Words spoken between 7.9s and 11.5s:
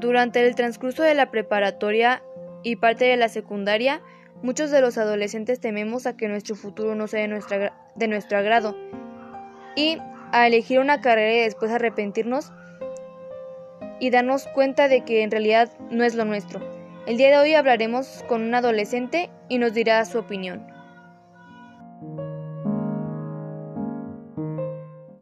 de nuestro agrado y a elegir una carrera y